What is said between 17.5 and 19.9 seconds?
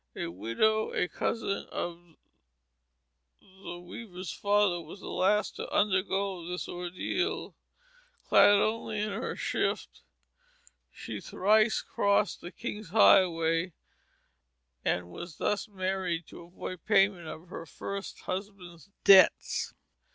first husband's debts.